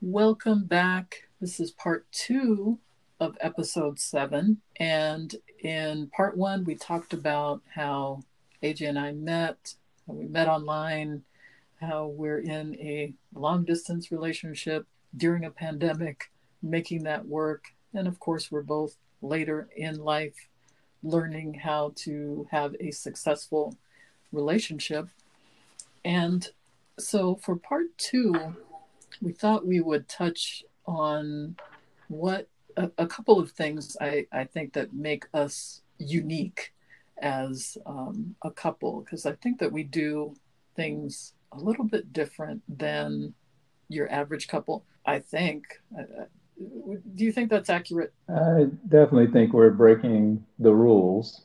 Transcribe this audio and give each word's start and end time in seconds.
Welcome 0.00 0.64
back. 0.64 1.28
This 1.40 1.60
is 1.60 1.70
part 1.70 2.10
two 2.10 2.80
of 3.20 3.36
episode 3.40 4.00
seven. 4.00 4.60
And 4.80 5.34
in 5.60 6.08
part 6.08 6.36
one, 6.36 6.64
we 6.64 6.74
talked 6.74 7.12
about 7.12 7.62
how 7.74 8.22
AJ 8.62 8.88
and 8.88 8.98
I 8.98 9.12
met, 9.12 9.74
how 10.06 10.14
we 10.14 10.26
met 10.26 10.48
online, 10.48 11.22
how 11.80 12.06
we're 12.06 12.40
in 12.40 12.74
a 12.80 13.14
long 13.34 13.64
distance 13.64 14.10
relationship 14.10 14.86
during 15.16 15.44
a 15.44 15.50
pandemic, 15.50 16.32
making 16.62 17.04
that 17.04 17.26
work. 17.26 17.66
And 17.94 18.08
of 18.08 18.18
course, 18.18 18.50
we're 18.50 18.62
both 18.62 18.96
later 19.20 19.68
in 19.76 19.98
life 19.98 20.48
learning 21.02 21.54
how 21.54 21.92
to 21.96 22.48
have 22.50 22.74
a 22.80 22.90
successful 22.90 23.76
relationship. 24.32 25.08
And 26.04 26.48
so 26.98 27.36
for 27.36 27.56
part 27.56 27.86
two, 27.96 28.56
we 29.20 29.32
thought 29.32 29.66
we 29.66 29.80
would 29.80 30.08
touch 30.08 30.64
on 30.86 31.56
what 32.08 32.48
a, 32.76 32.90
a 32.98 33.06
couple 33.06 33.38
of 33.38 33.52
things 33.52 33.96
I, 34.00 34.26
I 34.32 34.44
think 34.44 34.72
that 34.72 34.92
make 34.92 35.26
us 35.32 35.82
unique 35.98 36.72
as 37.20 37.78
um, 37.86 38.34
a 38.42 38.50
couple, 38.50 39.02
because 39.02 39.26
I 39.26 39.32
think 39.32 39.58
that 39.60 39.70
we 39.70 39.84
do 39.84 40.34
things 40.74 41.34
a 41.52 41.58
little 41.58 41.84
bit 41.84 42.12
different 42.12 42.62
than 42.68 43.34
your 43.88 44.10
average 44.10 44.48
couple. 44.48 44.84
I 45.04 45.18
think. 45.18 45.64
do 46.58 47.24
you 47.24 47.32
think 47.32 47.50
that's 47.50 47.70
accurate? 47.70 48.12
I 48.28 48.66
definitely 48.88 49.28
think 49.28 49.52
we're 49.52 49.70
breaking 49.70 50.44
the 50.58 50.72
rules. 50.72 51.42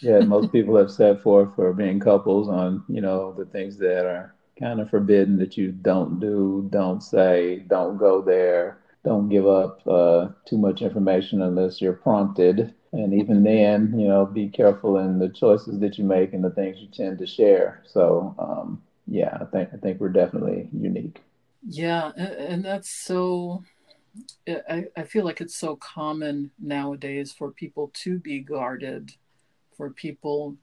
Yeah, 0.00 0.20
most 0.20 0.52
people 0.52 0.76
have 0.76 0.90
set 0.90 1.22
forth 1.22 1.54
for 1.54 1.72
being 1.72 2.00
couples 2.00 2.48
on 2.48 2.84
you 2.88 3.00
know 3.00 3.32
the 3.32 3.44
things 3.46 3.78
that 3.78 4.06
are 4.06 4.34
kind 4.58 4.80
of 4.80 4.90
forbidden 4.90 5.38
that 5.38 5.56
you 5.56 5.72
don't 5.72 6.20
do, 6.20 6.68
don't 6.70 7.02
say, 7.02 7.60
don't 7.68 7.96
go 7.96 8.20
there, 8.20 8.78
don't 9.04 9.28
give 9.28 9.46
up 9.46 9.80
uh, 9.86 10.28
too 10.44 10.58
much 10.58 10.82
information 10.82 11.42
unless 11.42 11.80
you're 11.80 11.94
prompted. 11.94 12.74
And 12.92 13.14
even 13.14 13.42
then, 13.44 13.98
you 13.98 14.08
know, 14.08 14.26
be 14.26 14.48
careful 14.48 14.98
in 14.98 15.18
the 15.18 15.28
choices 15.28 15.78
that 15.80 15.96
you 15.96 16.04
make 16.04 16.34
and 16.34 16.44
the 16.44 16.50
things 16.50 16.78
you 16.78 16.88
tend 16.88 17.18
to 17.18 17.26
share. 17.26 17.82
So, 17.86 18.34
um, 18.38 18.82
yeah, 19.06 19.38
I 19.40 19.44
think 19.44 19.70
I 19.72 19.76
think 19.76 20.00
we're 20.00 20.08
definitely 20.10 20.68
unique. 20.72 21.20
Yeah, 21.66 22.10
and 22.16 22.64
that's 22.64 22.90
so. 22.90 23.62
I, 24.48 24.86
I 24.96 25.04
feel 25.04 25.24
like 25.24 25.40
it's 25.40 25.56
so 25.56 25.76
common 25.76 26.50
nowadays 26.58 27.32
for 27.32 27.52
people 27.52 27.92
to 28.02 28.18
be 28.18 28.40
guarded, 28.40 29.12
for 29.80 29.88
people 29.88 30.54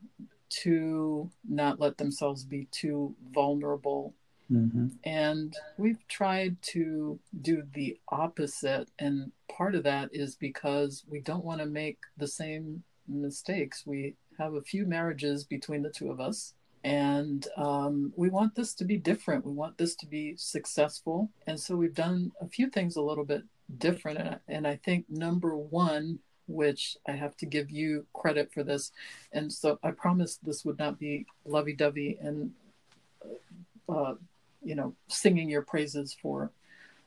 to 0.48 1.28
not 1.50 1.80
let 1.80 1.98
themselves 1.98 2.44
be 2.44 2.68
too 2.70 3.16
vulnerable. 3.34 4.14
Mm-hmm. 4.52 4.90
And 5.04 5.58
we've 5.80 6.08
tried 6.08 6.62
to 6.74 7.20
do 7.42 7.64
the 7.74 7.98
opposite. 8.10 8.90
And 9.00 9.32
part 9.50 9.74
of 9.74 9.84
that 9.86 10.10
is 10.14 10.36
because 10.36 11.04
we 11.10 11.20
don't 11.20 11.44
want 11.44 11.62
to 11.62 11.66
make 11.66 11.98
the 12.16 12.28
same 12.28 12.84
mistakes. 13.08 13.88
We 13.88 14.14
have 14.38 14.54
a 14.54 14.62
few 14.62 14.86
marriages 14.86 15.46
between 15.46 15.82
the 15.82 15.90
two 15.90 16.12
of 16.12 16.22
us. 16.22 16.54
And 16.84 17.48
um, 17.58 18.14
we 18.16 18.30
want 18.30 18.54
this 18.54 18.76
to 18.76 18.86
be 18.86 18.98
different. 18.98 19.48
We 19.48 19.54
want 19.54 19.80
this 19.80 19.96
to 19.96 20.06
be 20.06 20.36
successful. 20.38 21.32
And 21.48 21.60
so 21.60 21.76
we've 21.76 21.96
done 21.96 22.34
a 22.40 22.48
few 22.48 22.70
things 22.70 22.98
a 22.98 23.02
little 23.02 23.26
bit 23.26 23.42
different. 23.80 24.20
And, 24.20 24.40
and 24.48 24.68
I 24.68 24.76
think 24.76 25.06
number 25.10 25.58
one 25.58 26.20
which 26.48 26.98
I 27.08 27.12
have 27.12 27.36
to 27.38 27.46
give 27.46 27.70
you 27.70 28.06
credit 28.14 28.52
for 28.54 28.64
this. 28.64 28.92
And 29.32 29.52
so 29.52 29.80
I 29.84 29.92
promised 29.92 30.44
this 30.44 30.66
would 30.66 30.80
not 30.80 31.00
be 31.00 31.26
lovey 31.46 31.74
dovey 31.74 32.18
and, 32.22 32.52
uh, 33.90 34.16
you 34.64 34.76
know, 34.76 34.96
singing 35.08 35.50
your 35.50 35.62
praises 35.62 36.16
for 36.22 36.52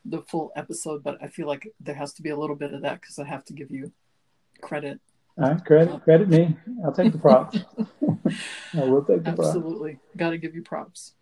the 0.05 0.23
full 0.23 0.53
episode, 0.57 1.03
but 1.03 1.19
I 1.23 1.29
feel 1.29 1.47
like 1.47 1.73
there 1.81 1.95
has 1.95 2.13
to 2.15 2.23
be 2.23 2.31
a 2.31 2.37
little 2.37 2.57
bit 2.57 2.73
of 2.73 2.83
that 2.83 3.01
because 3.01 3.19
I 3.19 3.25
have 3.25 3.45
to 3.47 3.53
give 3.53 3.71
you 3.71 3.93
credit. 4.61 5.01
All 5.39 5.51
right, 5.51 5.65
credit, 5.65 5.93
uh, 5.93 5.99
credit 5.99 6.29
me. 6.29 6.57
I'll 6.85 6.93
take 6.93 7.13
the 7.13 7.19
props. 7.27 7.59
I 8.75 8.85
will 8.85 9.05
take 9.05 9.25
the 9.25 9.31
Absolutely. 9.31 9.99
Got 10.17 10.31
to 10.31 10.39
give 10.39 10.55
you 10.55 10.63
props. 10.63 11.13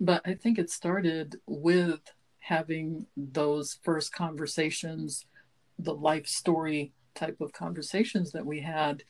But 0.00 0.22
I 0.24 0.34
think 0.34 0.58
it 0.58 0.70
started 0.70 1.40
with 1.46 2.00
having 2.40 3.06
those 3.16 3.78
first 3.82 4.12
conversations, 4.12 5.26
the 5.78 5.94
life 5.94 6.26
story 6.26 6.92
type 7.18 7.40
of 7.40 7.52
conversations 7.52 8.32
that 8.32 8.46
we 8.46 8.60
had. 8.60 9.02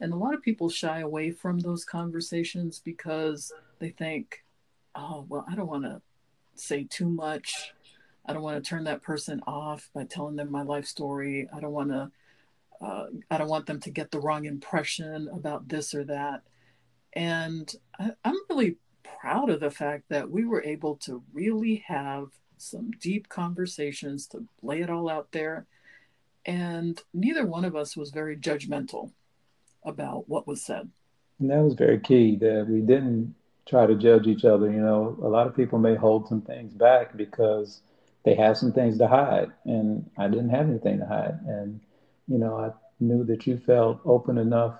And 0.00 0.12
a 0.12 0.16
lot 0.16 0.34
of 0.34 0.42
people 0.42 0.68
shy 0.68 1.00
away 1.00 1.30
from 1.30 1.58
those 1.58 1.84
conversations 1.84 2.80
because 2.84 3.52
they 3.78 3.90
think, 3.90 4.44
oh, 4.94 5.24
well, 5.28 5.44
I 5.50 5.54
don't 5.54 5.68
want 5.68 5.84
to 5.84 6.02
say 6.54 6.84
too 6.84 7.08
much. 7.08 7.72
I 8.26 8.32
don't 8.32 8.42
want 8.42 8.62
to 8.62 8.68
turn 8.68 8.84
that 8.84 9.02
person 9.02 9.40
off 9.46 9.90
by 9.94 10.04
telling 10.04 10.36
them 10.36 10.50
my 10.50 10.62
life 10.62 10.86
story. 10.86 11.48
I 11.54 11.60
don't 11.60 11.72
want 11.72 11.90
to. 11.90 12.10
Uh, 12.80 13.06
I 13.30 13.38
don't 13.38 13.48
want 13.48 13.66
them 13.66 13.80
to 13.80 13.90
get 13.90 14.10
the 14.10 14.20
wrong 14.20 14.44
impression 14.44 15.28
about 15.32 15.68
this 15.68 15.94
or 15.94 16.04
that. 16.04 16.42
And 17.14 17.72
I, 17.98 18.10
I'm 18.24 18.36
really 18.50 18.76
proud 19.20 19.48
of 19.48 19.60
the 19.60 19.70
fact 19.70 20.04
that 20.10 20.30
we 20.30 20.44
were 20.44 20.62
able 20.62 20.96
to 20.96 21.22
really 21.32 21.84
have 21.86 22.26
some 22.58 22.90
deep 22.90 23.28
conversations 23.28 24.26
to 24.28 24.44
lay 24.60 24.82
it 24.82 24.90
all 24.90 25.08
out 25.08 25.28
there 25.32 25.66
and 26.46 27.00
neither 27.12 27.46
one 27.46 27.64
of 27.64 27.76
us 27.76 27.96
was 27.96 28.10
very 28.10 28.36
judgmental 28.36 29.12
about 29.84 30.28
what 30.28 30.46
was 30.46 30.62
said. 30.62 30.90
And 31.40 31.50
that 31.50 31.62
was 31.62 31.74
very 31.74 31.98
key 31.98 32.36
that 32.36 32.66
we 32.68 32.80
didn't 32.80 33.34
try 33.66 33.86
to 33.86 33.94
judge 33.94 34.26
each 34.26 34.44
other. 34.44 34.70
You 34.70 34.80
know, 34.80 35.18
a 35.22 35.28
lot 35.28 35.46
of 35.46 35.56
people 35.56 35.78
may 35.78 35.94
hold 35.94 36.28
some 36.28 36.42
things 36.42 36.72
back 36.74 37.16
because 37.16 37.80
they 38.24 38.34
have 38.34 38.56
some 38.56 38.72
things 38.72 38.98
to 38.98 39.06
hide, 39.06 39.50
and 39.64 40.08
I 40.16 40.28
didn't 40.28 40.50
have 40.50 40.68
anything 40.68 40.98
to 40.98 41.06
hide. 41.06 41.38
And, 41.46 41.80
you 42.26 42.38
know, 42.38 42.56
I 42.58 42.70
knew 43.00 43.24
that 43.24 43.46
you 43.46 43.58
felt 43.58 44.00
open 44.04 44.38
enough 44.38 44.78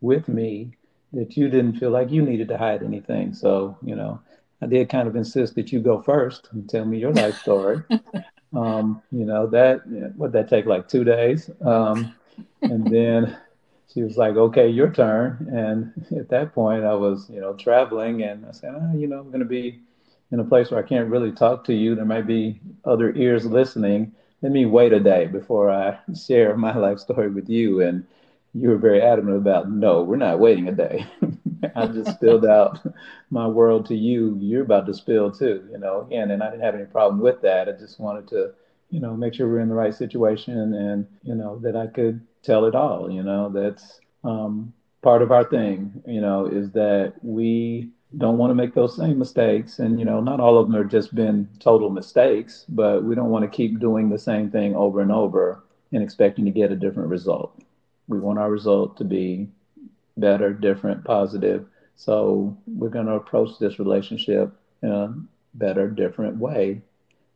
with 0.00 0.28
me 0.28 0.76
that 1.12 1.36
you 1.36 1.48
didn't 1.48 1.78
feel 1.78 1.90
like 1.90 2.10
you 2.10 2.22
needed 2.22 2.48
to 2.48 2.58
hide 2.58 2.82
anything. 2.82 3.34
So, 3.34 3.76
you 3.84 3.94
know, 3.94 4.20
I 4.60 4.66
did 4.66 4.88
kind 4.88 5.06
of 5.06 5.14
insist 5.14 5.54
that 5.56 5.72
you 5.72 5.80
go 5.80 6.00
first 6.02 6.48
and 6.52 6.68
tell 6.68 6.84
me 6.84 6.98
your 6.98 7.12
life 7.12 7.38
story. 7.38 7.82
Um, 8.54 9.02
you 9.10 9.24
know, 9.24 9.46
that, 9.48 9.82
would 10.16 10.32
that 10.32 10.48
take 10.48 10.66
like 10.66 10.88
two 10.88 11.04
days? 11.04 11.50
Um, 11.62 12.14
and 12.62 12.86
then 12.90 13.36
she 13.92 14.02
was 14.02 14.16
like, 14.16 14.36
okay, 14.36 14.68
your 14.68 14.90
turn. 14.92 15.48
And 15.52 15.92
at 16.18 16.28
that 16.30 16.52
point 16.54 16.84
I 16.84 16.94
was, 16.94 17.28
you 17.30 17.40
know, 17.40 17.54
traveling 17.54 18.22
and 18.22 18.46
I 18.46 18.52
said, 18.52 18.74
oh, 18.74 18.96
you 18.96 19.06
know, 19.06 19.20
I'm 19.20 19.28
going 19.28 19.40
to 19.40 19.46
be 19.46 19.80
in 20.30 20.40
a 20.40 20.44
place 20.44 20.70
where 20.70 20.82
I 20.82 20.86
can't 20.86 21.10
really 21.10 21.32
talk 21.32 21.64
to 21.64 21.74
you. 21.74 21.94
There 21.94 22.04
might 22.04 22.26
be 22.26 22.60
other 22.84 23.12
ears 23.14 23.44
listening. 23.46 24.12
Let 24.42 24.52
me 24.52 24.66
wait 24.66 24.92
a 24.92 25.00
day 25.00 25.26
before 25.26 25.70
I 25.70 25.98
share 26.26 26.56
my 26.56 26.76
life 26.76 26.98
story 26.98 27.28
with 27.30 27.48
you. 27.48 27.80
And 27.82 28.06
you 28.54 28.68
were 28.70 28.78
very 28.78 29.00
adamant 29.02 29.36
about, 29.38 29.70
no, 29.70 30.02
we're 30.02 30.16
not 30.16 30.38
waiting 30.40 30.68
a 30.68 30.72
day. 30.72 31.06
I 31.76 31.86
just 31.86 32.16
spilled 32.16 32.44
out 32.44 32.80
my 33.30 33.46
world 33.46 33.86
to 33.86 33.94
you. 33.96 34.36
You're 34.40 34.62
about 34.62 34.86
to 34.86 34.94
spill 34.94 35.30
too, 35.30 35.68
you 35.70 35.78
know, 35.78 36.02
again, 36.02 36.30
and 36.30 36.42
I 36.42 36.50
didn't 36.50 36.64
have 36.64 36.74
any 36.74 36.84
problem 36.84 37.20
with 37.20 37.40
that. 37.42 37.68
I 37.68 37.72
just 37.72 38.00
wanted 38.00 38.28
to, 38.28 38.52
you 38.90 39.00
know, 39.00 39.16
make 39.16 39.34
sure 39.34 39.48
we're 39.48 39.60
in 39.60 39.68
the 39.68 39.74
right 39.74 39.94
situation 39.94 40.74
and, 40.74 41.06
you 41.22 41.34
know, 41.34 41.58
that 41.60 41.76
I 41.76 41.86
could 41.86 42.20
tell 42.42 42.64
it 42.64 42.74
all, 42.74 43.10
you 43.10 43.22
know, 43.22 43.48
that's 43.48 44.00
um, 44.24 44.72
part 45.02 45.22
of 45.22 45.32
our 45.32 45.44
thing, 45.44 46.02
you 46.06 46.20
know, 46.20 46.46
is 46.46 46.70
that 46.72 47.14
we 47.22 47.90
don't 48.18 48.38
want 48.38 48.50
to 48.50 48.54
make 48.54 48.74
those 48.74 48.96
same 48.96 49.18
mistakes. 49.18 49.78
And, 49.78 49.98
you 49.98 50.04
know, 50.04 50.20
not 50.20 50.40
all 50.40 50.58
of 50.58 50.66
them 50.66 50.76
are 50.76 50.84
just 50.84 51.14
been 51.14 51.48
total 51.60 51.90
mistakes, 51.90 52.64
but 52.68 53.04
we 53.04 53.14
don't 53.14 53.30
want 53.30 53.44
to 53.44 53.56
keep 53.56 53.80
doing 53.80 54.08
the 54.10 54.18
same 54.18 54.50
thing 54.50 54.74
over 54.74 55.00
and 55.00 55.12
over 55.12 55.62
and 55.92 56.02
expecting 56.02 56.44
to 56.44 56.50
get 56.50 56.72
a 56.72 56.76
different 56.76 57.08
result. 57.08 57.58
We 58.08 58.18
want 58.18 58.38
our 58.38 58.50
result 58.50 58.96
to 58.98 59.04
be 59.04 59.48
better, 60.16 60.52
different, 60.52 61.04
positive. 61.04 61.66
So 61.96 62.56
we're 62.66 62.88
going 62.88 63.06
to 63.06 63.14
approach 63.14 63.58
this 63.58 63.78
relationship 63.78 64.52
in 64.82 64.90
a 64.90 65.14
better, 65.54 65.88
different 65.88 66.36
way 66.36 66.82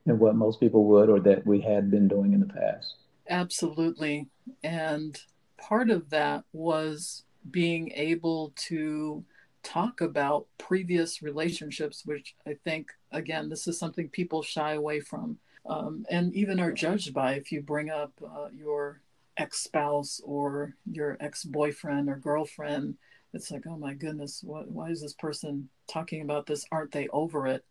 than 0.05 0.19
what 0.19 0.37
most 0.37 0.61
people 0.61 0.85
would 0.85 1.09
or 1.09 1.21
that 1.21 1.47
we 1.47 1.61
had 1.61 1.91
been 1.91 2.09
doing 2.09 2.33
in 2.33 2.41
the 2.41 2.47
past. 2.47 2.95
Absolutely. 3.29 4.29
And 4.63 5.19
part 5.59 5.91
of 5.91 6.11
that 6.11 6.45
was 6.53 7.25
being 7.51 7.93
able 7.93 8.53
to 8.57 9.25
talk 9.63 10.01
about 10.01 10.47
previous 10.59 11.23
relationships, 11.23 12.03
which 12.05 12.37
I 12.47 12.57
think, 12.65 12.93
again, 13.11 13.49
this 13.49 13.67
is 13.67 13.79
something 13.79 14.09
people 14.09 14.43
shy 14.43 14.75
away 14.75 15.01
from 15.01 15.39
um, 15.69 16.07
and 16.09 16.35
even 16.35 16.61
are 16.61 16.73
judged 16.73 17.13
by 17.13 17.35
if 17.35 17.51
you 17.51 17.61
bring 17.61 17.91
up 17.91 18.13
uh, 18.25 18.49
your 18.53 19.01
ex 19.37 19.61
spouse 19.61 20.21
or 20.25 20.75
your 20.91 21.17
ex 21.21 21.45
boyfriend 21.45 22.09
or 22.09 22.17
girlfriend. 22.17 22.97
It's 23.33 23.51
like, 23.51 23.65
oh 23.67 23.77
my 23.77 23.95
goodness, 23.95 24.43
what, 24.43 24.71
why 24.71 24.91
is 24.91 25.03
this 25.03 25.13
person 25.13 25.69
talking 25.89 26.23
about 26.23 26.47
this? 26.47 26.65
Aren't 26.73 26.93
they 26.93 27.09
over 27.09 27.47
it? 27.47 27.65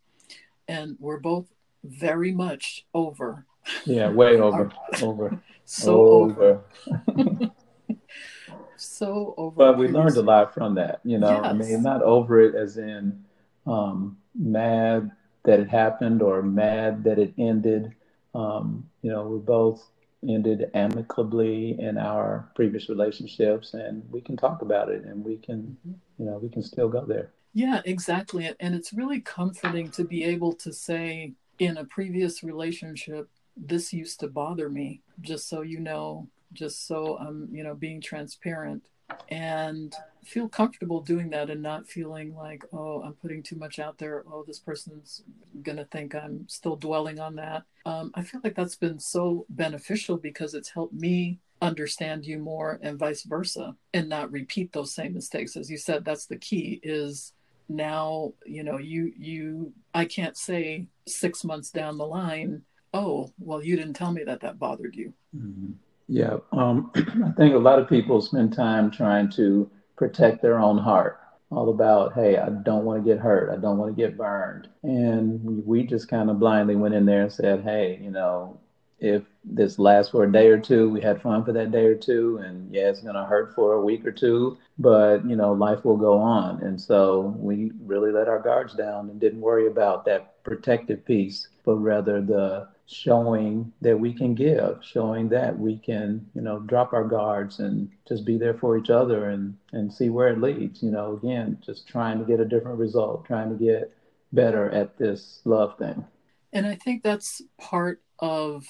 And 0.68 0.96
we're 1.00 1.18
both 1.18 1.46
very 1.84 2.32
much 2.32 2.86
over. 2.94 3.46
Yeah, 3.84 4.10
way 4.10 4.36
over. 4.40 4.70
over. 5.02 5.40
So 5.64 6.00
over. 6.00 6.62
over. 7.08 7.50
so 8.76 9.34
over. 9.36 9.56
But 9.56 9.78
we 9.78 9.88
learned 9.88 10.16
a 10.16 10.22
lot 10.22 10.54
from 10.54 10.74
that, 10.76 11.00
you 11.04 11.18
know. 11.18 11.40
Yes. 11.42 11.44
I 11.44 11.52
mean, 11.52 11.82
not 11.82 12.02
over 12.02 12.40
it 12.40 12.54
as 12.54 12.76
in 12.76 13.24
um, 13.66 14.18
mad 14.34 15.10
that 15.44 15.60
it 15.60 15.68
happened 15.68 16.22
or 16.22 16.42
mad 16.42 17.04
that 17.04 17.18
it 17.18 17.34
ended. 17.38 17.94
Um, 18.34 18.88
you 19.02 19.10
know, 19.10 19.26
we're 19.26 19.38
both 19.38 19.88
ended 20.28 20.70
amicably 20.74 21.78
in 21.80 21.98
our 21.98 22.50
previous 22.54 22.88
relationships, 22.88 23.74
and 23.74 24.02
we 24.10 24.20
can 24.20 24.36
talk 24.36 24.62
about 24.62 24.88
it, 24.88 25.04
and 25.04 25.24
we 25.24 25.36
can, 25.36 25.76
you 26.18 26.24
know, 26.24 26.38
we 26.38 26.48
can 26.48 26.62
still 26.62 26.88
go 26.88 27.04
there. 27.04 27.30
Yeah, 27.54 27.80
exactly. 27.84 28.52
And 28.60 28.74
it's 28.74 28.92
really 28.92 29.20
comforting 29.20 29.90
to 29.92 30.04
be 30.04 30.24
able 30.24 30.52
to 30.54 30.72
say 30.72 31.32
in 31.58 31.78
a 31.78 31.84
previous 31.84 32.42
relationship, 32.42 33.28
this 33.56 33.92
used 33.92 34.20
to 34.20 34.28
bother 34.28 34.68
me, 34.68 35.00
just 35.22 35.48
so 35.48 35.62
you 35.62 35.80
know, 35.80 36.28
just 36.52 36.86
so 36.86 37.16
I'm, 37.16 37.48
you 37.50 37.64
know, 37.64 37.74
being 37.74 38.00
transparent 38.00 38.84
and 39.30 39.94
feel 40.26 40.48
comfortable 40.48 41.00
doing 41.00 41.30
that 41.30 41.50
and 41.50 41.62
not 41.62 41.86
feeling 41.88 42.34
like, 42.34 42.64
oh, 42.72 43.02
I'm 43.02 43.14
putting 43.14 43.42
too 43.42 43.56
much 43.56 43.78
out 43.78 43.98
there. 43.98 44.24
Oh, 44.30 44.44
this 44.46 44.58
person's 44.58 45.22
going 45.62 45.78
to 45.78 45.84
think 45.86 46.14
I'm 46.14 46.46
still 46.48 46.76
dwelling 46.76 47.18
on 47.20 47.36
that. 47.36 47.62
Um, 47.84 48.10
I 48.14 48.22
feel 48.22 48.40
like 48.42 48.54
that's 48.54 48.76
been 48.76 48.98
so 48.98 49.46
beneficial 49.48 50.16
because 50.16 50.54
it's 50.54 50.70
helped 50.70 50.94
me 50.94 51.38
understand 51.62 52.26
you 52.26 52.38
more 52.38 52.78
and 52.82 52.98
vice 52.98 53.22
versa 53.22 53.74
and 53.94 54.08
not 54.08 54.30
repeat 54.30 54.72
those 54.72 54.94
same 54.94 55.14
mistakes 55.14 55.56
as 55.56 55.70
you 55.70 55.78
said 55.78 56.04
that's 56.04 56.26
the 56.26 56.36
key 56.36 56.78
is 56.82 57.32
now 57.70 58.30
you 58.44 58.62
know 58.62 58.76
you 58.76 59.10
you 59.16 59.72
i 59.94 60.04
can't 60.04 60.36
say 60.36 60.86
six 61.08 61.44
months 61.44 61.70
down 61.70 61.96
the 61.96 62.06
line 62.06 62.60
oh 62.92 63.32
well 63.38 63.64
you 63.64 63.74
didn't 63.74 63.94
tell 63.94 64.12
me 64.12 64.22
that 64.22 64.40
that 64.42 64.58
bothered 64.58 64.94
you 64.94 65.14
mm-hmm. 65.34 65.72
Yeah, 66.08 66.36
um, 66.52 66.90
I 66.94 67.32
think 67.36 67.54
a 67.54 67.58
lot 67.58 67.78
of 67.78 67.88
people 67.88 68.20
spend 68.20 68.52
time 68.52 68.90
trying 68.90 69.30
to 69.32 69.70
protect 69.96 70.42
their 70.42 70.58
own 70.58 70.78
heart. 70.78 71.18
All 71.50 71.70
about, 71.70 72.14
hey, 72.14 72.38
I 72.38 72.48
don't 72.48 72.84
want 72.84 73.04
to 73.04 73.08
get 73.08 73.20
hurt. 73.20 73.50
I 73.50 73.56
don't 73.60 73.78
want 73.78 73.94
to 73.94 74.02
get 74.02 74.16
burned. 74.16 74.68
And 74.82 75.64
we 75.64 75.84
just 75.84 76.08
kind 76.08 76.28
of 76.28 76.40
blindly 76.40 76.74
went 76.74 76.94
in 76.94 77.06
there 77.06 77.22
and 77.22 77.32
said, 77.32 77.62
hey, 77.62 78.00
you 78.02 78.10
know, 78.10 78.58
if 78.98 79.22
this 79.44 79.78
lasts 79.78 80.10
for 80.10 80.24
a 80.24 80.32
day 80.32 80.48
or 80.48 80.58
two, 80.58 80.88
we 80.88 81.00
had 81.00 81.20
fun 81.20 81.44
for 81.44 81.52
that 81.52 81.70
day 81.70 81.84
or 81.84 81.94
two, 81.94 82.38
and 82.38 82.72
yeah, 82.74 82.88
it's 82.88 83.02
gonna 83.02 83.26
hurt 83.26 83.54
for 83.54 83.74
a 83.74 83.84
week 83.84 84.06
or 84.06 84.12
two, 84.12 84.56
but 84.78 85.24
you 85.26 85.36
know, 85.36 85.52
life 85.52 85.84
will 85.84 85.96
go 85.96 86.18
on. 86.18 86.62
And 86.62 86.80
so 86.80 87.34
we 87.38 87.72
really 87.84 88.10
let 88.10 88.28
our 88.28 88.40
guards 88.40 88.74
down 88.74 89.10
and 89.10 89.20
didn't 89.20 89.40
worry 89.40 89.66
about 89.66 90.04
that 90.06 90.42
protective 90.44 91.04
piece, 91.04 91.48
but 91.64 91.76
rather 91.76 92.22
the 92.22 92.68
showing 92.86 93.72
that 93.80 93.98
we 93.98 94.12
can 94.12 94.34
give, 94.34 94.78
showing 94.82 95.28
that 95.28 95.58
we 95.58 95.76
can, 95.78 96.26
you 96.34 96.40
know, 96.40 96.60
drop 96.60 96.92
our 96.92 97.04
guards 97.04 97.58
and 97.58 97.90
just 98.06 98.24
be 98.24 98.38
there 98.38 98.54
for 98.54 98.78
each 98.78 98.90
other 98.90 99.30
and 99.30 99.56
and 99.72 99.92
see 99.92 100.08
where 100.08 100.28
it 100.28 100.40
leads. 100.40 100.82
You 100.82 100.90
know, 100.90 101.14
again, 101.14 101.58
just 101.64 101.88
trying 101.88 102.18
to 102.18 102.24
get 102.24 102.40
a 102.40 102.44
different 102.44 102.78
result, 102.78 103.24
trying 103.24 103.50
to 103.50 103.64
get 103.64 103.92
better 104.32 104.70
at 104.70 104.96
this 104.98 105.40
love 105.44 105.76
thing. 105.78 106.04
And 106.52 106.66
I 106.66 106.76
think 106.76 107.02
that's 107.02 107.42
part 107.58 108.00
of 108.18 108.66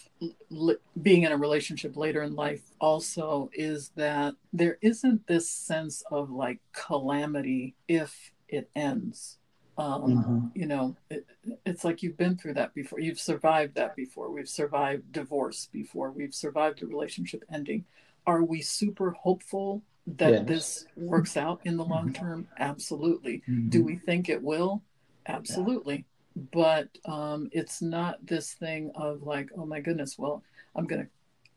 li- 0.51 0.77
being 1.01 1.23
in 1.23 1.33
a 1.33 1.37
relationship 1.37 1.97
later 1.97 2.23
in 2.23 2.35
life 2.35 2.63
also 2.81 3.49
is 3.53 3.91
that 3.97 4.35
there 4.53 4.79
isn't 4.81 5.27
this 5.27 5.49
sense 5.49 6.03
of 6.11 6.31
like 6.31 6.59
calamity 6.73 7.77
if 7.87 8.33
it 8.49 8.69
ends 8.75 9.39
um, 9.79 10.03
mm-hmm. 10.03 10.47
You 10.55 10.67
know, 10.67 10.97
it, 11.11 11.27
it's 11.65 11.85
like 11.85 12.03
you've 12.03 12.17
been 12.17 12.37
through 12.37 12.55
that 12.55 12.75
before. 12.75 12.99
You've 12.99 13.21
survived 13.21 13.75
that 13.75 13.95
before. 13.95 14.31
We've 14.31 14.49
survived 14.49 15.13
divorce 15.13 15.69
before. 15.71 16.11
We've 16.11 16.35
survived 16.35 16.83
a 16.83 16.87
relationship 16.87 17.45
ending. 17.53 17.85
Are 18.27 18.43
we 18.43 18.63
super 18.63 19.11
hopeful 19.11 19.83
that 20.07 20.33
yes. 20.33 20.45
this 20.47 20.87
works 20.97 21.37
out 21.37 21.61
in 21.65 21.77
the 21.77 21.85
long 21.85 22.07
mm-hmm. 22.11 22.25
term? 22.25 22.49
Absolutely. 22.59 23.43
Mm-hmm. 23.49 23.69
Do 23.69 23.85
we 23.85 23.97
think 23.97 24.29
it 24.29 24.43
will? 24.43 24.83
Absolutely. 25.27 26.07
Yeah. 26.35 26.43
But 26.53 26.89
um, 27.07 27.49
it's 27.53 27.81
not 27.83 28.25
this 28.27 28.53
thing 28.53 28.93
of 28.95 29.23
like, 29.23 29.51
oh 29.57 29.67
my 29.67 29.81
goodness, 29.81 30.19
well, 30.19 30.43
I'm 30.75 30.87
going 30.87 31.03
to 31.03 31.09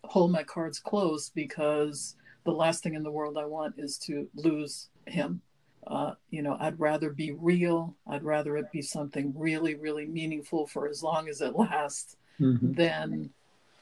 hold 0.06 0.32
my 0.32 0.44
cards 0.44 0.80
close 0.80 1.30
because 1.30 2.16
the 2.46 2.52
last 2.52 2.84
thing 2.84 2.96
in 2.96 3.04
the 3.04 3.12
world 3.12 3.38
I 3.38 3.46
want 3.46 3.76
is 3.78 3.98
to 4.00 4.30
lose 4.36 4.90
him 5.06 5.42
uh, 5.90 6.14
you 6.30 6.42
know, 6.44 6.56
I'd 6.60 6.80
rather 6.80 7.10
be 7.10 7.32
real. 7.32 7.96
I'd 8.08 8.24
rather 8.24 8.58
it 8.58 8.72
be 8.72 8.82
something 8.82 9.34
really, 9.36 9.76
really 9.76 10.06
meaningful 10.06 10.68
for 10.68 10.88
as 10.88 11.02
long 11.02 11.28
as 11.28 11.42
it 11.42 11.56
lasts 11.56 12.16
mm-hmm. 12.40 12.74
than 12.74 13.32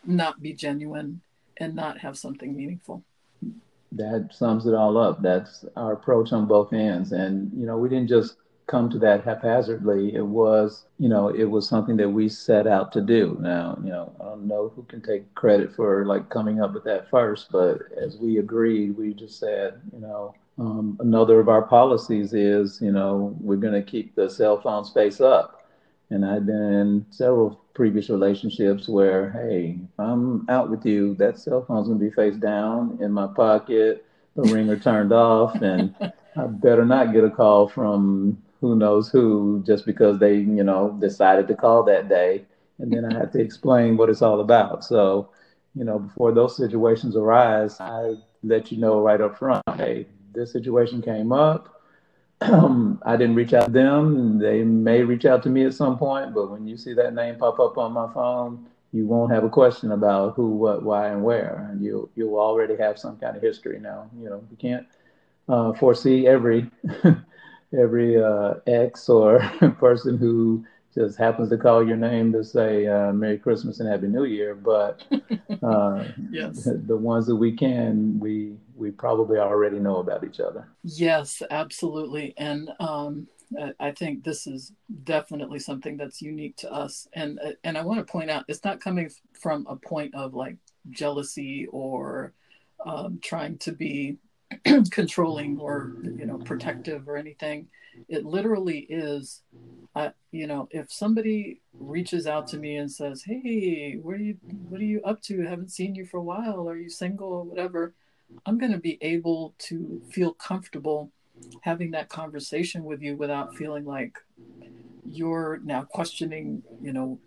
not 0.05 0.41
be 0.41 0.53
genuine 0.53 1.21
and 1.57 1.75
not 1.75 1.99
have 1.99 2.17
something 2.17 2.55
meaningful. 2.55 3.03
That 3.91 4.29
sums 4.31 4.65
it 4.65 4.73
all 4.73 4.97
up. 4.97 5.21
That's 5.21 5.65
our 5.75 5.93
approach 5.93 6.31
on 6.31 6.45
both 6.45 6.71
ends. 6.71 7.11
And, 7.11 7.51
you 7.53 7.65
know, 7.65 7.77
we 7.77 7.89
didn't 7.89 8.07
just 8.07 8.37
come 8.67 8.89
to 8.89 8.99
that 8.99 9.23
haphazardly. 9.23 10.13
It 10.13 10.25
was, 10.25 10.85
you 10.99 11.09
know, 11.09 11.29
it 11.29 11.45
was 11.45 11.67
something 11.67 11.97
that 11.97 12.09
we 12.09 12.29
set 12.29 12.67
out 12.67 12.91
to 12.93 13.01
do. 13.01 13.37
Now, 13.39 13.77
you 13.83 13.89
know, 13.89 14.13
I 14.19 14.25
don't 14.25 14.47
know 14.47 14.71
who 14.75 14.83
can 14.83 15.01
take 15.01 15.33
credit 15.35 15.73
for 15.73 16.05
like 16.05 16.29
coming 16.29 16.61
up 16.61 16.73
with 16.73 16.83
that 16.83 17.09
first, 17.09 17.51
but 17.51 17.79
as 17.97 18.17
we 18.17 18.37
agreed, 18.37 18.97
we 18.97 19.13
just 19.13 19.39
said, 19.39 19.81
you 19.93 19.99
know, 19.99 20.35
um, 20.59 20.97
another 20.99 21.39
of 21.39 21.49
our 21.49 21.61
policies 21.61 22.33
is, 22.33 22.79
you 22.81 22.91
know, 22.91 23.35
we're 23.39 23.57
going 23.57 23.73
to 23.73 23.83
keep 23.83 24.15
the 24.15 24.29
cell 24.29 24.59
phone 24.59 24.83
space 24.83 25.21
up. 25.21 25.65
And 26.09 26.25
I've 26.25 26.45
been 26.45 26.73
in 26.73 27.05
several 27.09 27.61
previous 27.73 28.09
relationships 28.09 28.87
where, 28.87 29.29
hey, 29.31 29.77
if 29.81 29.99
I'm 29.99 30.49
out 30.49 30.69
with 30.69 30.85
you, 30.85 31.15
that 31.15 31.37
cell 31.37 31.63
phone's 31.65 31.87
going 31.87 31.99
to 31.99 32.05
be 32.05 32.11
face 32.11 32.37
down 32.37 32.97
in 33.01 33.11
my 33.11 33.27
pocket, 33.27 34.05
the 34.35 34.43
ringer 34.43 34.77
turned 34.79 35.13
off, 35.13 35.61
and 35.61 35.95
I 36.37 36.47
better 36.47 36.85
not 36.85 37.13
get 37.13 37.23
a 37.23 37.29
call 37.29 37.67
from 37.67 38.41
who 38.61 38.75
knows 38.75 39.09
who 39.09 39.63
just 39.65 39.85
because 39.85 40.19
they, 40.19 40.35
you 40.35 40.63
know, 40.63 40.97
decided 40.99 41.47
to 41.47 41.55
call 41.55 41.83
that 41.83 42.09
day. 42.09 42.45
And 42.79 42.91
then 42.91 43.05
I 43.05 43.17
have 43.17 43.31
to 43.31 43.39
explain 43.39 43.97
what 43.97 44.09
it's 44.09 44.21
all 44.21 44.39
about. 44.39 44.83
So, 44.83 45.29
you 45.75 45.83
know, 45.83 45.99
before 45.99 46.31
those 46.31 46.55
situations 46.55 47.15
arise, 47.15 47.79
I 47.79 48.15
let 48.43 48.71
you 48.71 48.77
know 48.77 49.01
right 49.01 49.21
up 49.21 49.37
front, 49.37 49.63
hey, 49.75 50.07
this 50.33 50.51
situation 50.51 51.01
came 51.01 51.31
up. 51.31 51.81
I 52.41 53.15
didn't 53.17 53.35
reach 53.35 53.53
out 53.53 53.65
to 53.65 53.71
them. 53.71 54.37
They 54.37 54.63
may 54.63 55.01
reach 55.01 55.25
out 55.25 55.41
to 55.43 55.49
me 55.49 55.65
at 55.65 55.73
some 55.73 55.97
point, 55.97 56.33
but 56.35 56.51
when 56.51 56.67
you 56.67 56.77
see 56.77 56.93
that 56.93 57.15
name 57.15 57.37
pop 57.37 57.59
up 57.59 57.77
on 57.77 57.93
my 57.93 58.11
phone, 58.13 58.67
you 58.93 59.05
won't 59.05 59.31
have 59.31 59.43
a 59.43 59.49
question 59.49 59.91
about 59.91 60.35
who, 60.35 60.49
what, 60.49 60.83
why, 60.83 61.09
and 61.09 61.23
where, 61.23 61.67
and 61.69 61.83
you 61.83 62.09
you'll 62.15 62.39
already 62.39 62.75
have 62.77 62.97
some 62.97 63.17
kind 63.17 63.35
of 63.35 63.41
history 63.41 63.79
now. 63.79 64.09
You 64.19 64.29
know, 64.29 64.43
you 64.49 64.57
can't 64.57 64.87
uh, 65.49 65.73
foresee 65.73 66.27
every 66.27 66.69
every 67.73 68.21
uh, 68.21 68.55
ex 68.65 69.09
or 69.09 69.39
person 69.79 70.17
who 70.17 70.65
just 70.93 71.17
happens 71.17 71.49
to 71.49 71.57
call 71.57 71.87
your 71.87 71.97
name 71.97 72.31
to 72.33 72.43
say 72.43 72.87
uh, 72.87 73.11
Merry 73.13 73.37
Christmas 73.37 73.79
and 73.79 73.89
Happy 73.89 74.07
New 74.07 74.23
Year. 74.23 74.55
But 74.55 75.03
uh, 75.63 76.05
yes, 76.31 76.63
the 76.63 76.97
ones 76.97 77.27
that 77.27 77.35
we 77.35 77.51
can, 77.55 78.19
we 78.19 78.55
we 78.75 78.91
probably 78.91 79.37
already 79.37 79.79
know 79.79 79.97
about 79.97 80.23
each 80.23 80.39
other. 80.39 80.67
Yes, 80.83 81.41
absolutely, 81.51 82.33
and 82.37 82.71
um, 82.79 83.27
I 83.79 83.91
think 83.91 84.23
this 84.23 84.47
is 84.47 84.73
definitely 85.03 85.59
something 85.59 85.97
that's 85.97 86.21
unique 86.21 86.57
to 86.57 86.71
us. 86.71 87.07
And 87.13 87.39
and 87.63 87.77
I 87.77 87.81
want 87.83 88.05
to 88.05 88.11
point 88.11 88.29
out, 88.29 88.45
it's 88.47 88.63
not 88.63 88.81
coming 88.81 89.09
from 89.39 89.65
a 89.69 89.75
point 89.75 90.15
of 90.15 90.33
like 90.33 90.57
jealousy 90.89 91.67
or 91.71 92.33
um, 92.85 93.19
trying 93.21 93.57
to 93.59 93.71
be 93.71 94.17
controlling 94.91 95.59
or 95.59 95.93
you 96.03 96.25
know 96.25 96.37
protective 96.37 97.07
or 97.07 97.17
anything 97.17 97.67
it 98.07 98.23
literally 98.25 98.85
is 98.89 99.41
uh, 99.95 100.09
you 100.31 100.47
know 100.47 100.69
if 100.71 100.91
somebody 100.91 101.59
reaches 101.73 102.27
out 102.27 102.47
to 102.47 102.57
me 102.57 102.77
and 102.77 102.91
says 102.91 103.23
hey 103.23 103.97
what 104.01 104.15
are 104.15 104.19
you 104.19 104.37
what 104.69 104.81
are 104.81 104.85
you 104.85 105.01
up 105.03 105.21
to? 105.23 105.41
Haven't 105.43 105.71
seen 105.71 105.95
you 105.95 106.05
for 106.05 106.17
a 106.17 106.23
while. 106.23 106.67
Are 106.69 106.77
you 106.77 106.89
single 106.89 107.31
or 107.31 107.43
whatever? 107.43 107.93
I'm 108.45 108.57
going 108.57 108.71
to 108.71 108.77
be 108.77 108.97
able 109.01 109.55
to 109.59 110.01
feel 110.09 110.33
comfortable 110.33 111.11
having 111.61 111.91
that 111.91 112.09
conversation 112.09 112.83
with 112.83 113.01
you 113.01 113.15
without 113.15 113.55
feeling 113.55 113.85
like 113.85 114.17
you're 115.05 115.61
now 115.63 115.83
questioning 115.83 116.63
you 116.81 116.91
know 116.91 117.19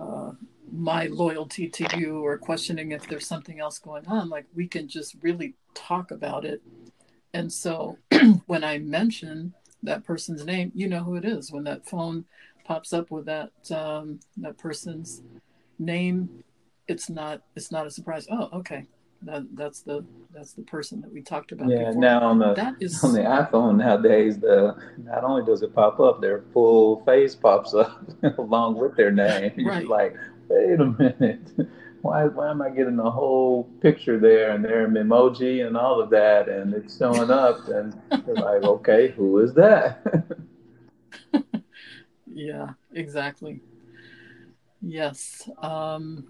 uh, 0.00 0.32
my 0.70 1.06
loyalty 1.06 1.68
to 1.68 1.98
you 1.98 2.24
or 2.24 2.38
questioning 2.38 2.92
if 2.92 3.08
there's 3.08 3.26
something 3.26 3.58
else 3.58 3.78
going 3.78 4.06
on. 4.06 4.28
Like 4.28 4.46
we 4.54 4.68
can 4.68 4.86
just 4.86 5.16
really 5.22 5.54
talk 5.78 6.10
about 6.10 6.44
it 6.44 6.62
and 7.34 7.52
so 7.52 7.96
when 8.46 8.64
i 8.64 8.78
mention 8.78 9.54
that 9.82 10.04
person's 10.04 10.44
name 10.44 10.72
you 10.74 10.88
know 10.88 11.02
who 11.02 11.14
it 11.14 11.24
is 11.24 11.52
when 11.52 11.64
that 11.64 11.86
phone 11.86 12.24
pops 12.64 12.92
up 12.92 13.10
with 13.10 13.24
that 13.26 13.50
um, 13.70 14.20
that 14.36 14.58
person's 14.58 15.22
name 15.78 16.28
it's 16.86 17.08
not 17.08 17.42
it's 17.54 17.70
not 17.70 17.86
a 17.86 17.90
surprise 17.90 18.26
oh 18.30 18.48
okay 18.52 18.84
that 19.22 19.42
that's 19.54 19.80
the 19.80 20.04
that's 20.32 20.52
the 20.52 20.62
person 20.62 21.00
that 21.00 21.12
we 21.12 21.22
talked 21.22 21.52
about 21.52 21.68
yeah 21.68 21.86
before. 21.86 22.00
now 22.00 22.20
on 22.20 22.38
the 22.38 22.54
that 22.54 22.74
is 22.80 23.02
on 23.02 23.12
the 23.12 23.20
iphone 23.20 23.76
nowadays 23.76 24.38
the 24.38 24.76
not 24.98 25.24
only 25.24 25.44
does 25.44 25.62
it 25.62 25.74
pop 25.74 25.98
up 25.98 26.20
their 26.20 26.42
full 26.52 27.04
face 27.04 27.34
pops 27.34 27.74
up 27.74 28.00
along 28.38 28.76
with 28.76 28.96
their 28.96 29.10
name 29.10 29.52
right. 29.66 29.82
you're 29.82 29.84
like 29.84 30.14
wait 30.48 30.80
a 30.80 30.86
minute. 30.86 31.68
Why 32.02 32.24
why 32.26 32.50
am 32.50 32.62
I 32.62 32.70
getting 32.70 32.96
the 32.96 33.10
whole 33.10 33.64
picture 33.80 34.18
there 34.18 34.50
and 34.50 34.64
their 34.64 34.86
emoji 34.86 35.66
and 35.66 35.76
all 35.76 36.00
of 36.00 36.10
that 36.10 36.48
and 36.48 36.72
it's 36.74 36.96
showing 36.96 37.30
up 37.30 37.68
and 37.68 38.00
they're 38.24 38.34
like, 38.34 38.62
okay, 38.62 39.08
who 39.08 39.38
is 39.40 39.54
that? 39.54 40.04
yeah, 42.26 42.70
exactly. 42.92 43.60
Yes. 44.80 45.48
Um, 45.60 46.28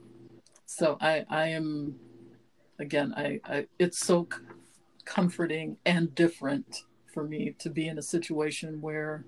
so 0.67 0.97
I 1.01 1.25
I 1.29 1.49
am 1.49 1.97
again 2.79 3.13
I, 3.17 3.41
I 3.45 3.67
it's 3.79 3.99
so 3.99 4.29
c- 4.33 4.39
comforting 5.05 5.77
and 5.85 6.15
different 6.15 6.85
for 7.13 7.25
me 7.25 7.55
to 7.59 7.71
be 7.71 7.89
in 7.89 7.99
a 7.99 8.03
situation 8.03 8.81
where 8.81 9.25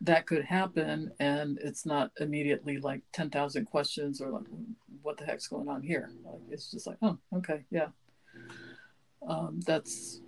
that 0.00 0.26
could 0.26 0.44
happen 0.44 1.10
and 1.18 1.58
it's 1.62 1.86
not 1.86 2.10
immediately 2.20 2.78
like 2.78 3.00
10,000 3.12 3.64
questions 3.64 4.20
or 4.20 4.30
like 4.30 4.44
what 5.04 5.16
the 5.16 5.24
heck's 5.24 5.48
going 5.48 5.68
on 5.68 5.82
here 5.82 6.10
like 6.24 6.40
it's 6.50 6.70
just 6.70 6.86
like 6.86 6.96
oh 7.02 7.18
okay 7.34 7.64
yeah 7.70 7.88
um, 9.28 9.60
that's 9.64 10.20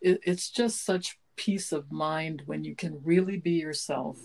it, 0.00 0.20
it's 0.24 0.50
just 0.50 0.84
such 0.84 1.18
peace 1.36 1.72
of 1.72 1.90
mind 1.90 2.42
when 2.46 2.64
you 2.64 2.74
can 2.74 3.00
really 3.04 3.36
be 3.36 3.52
yourself 3.52 4.18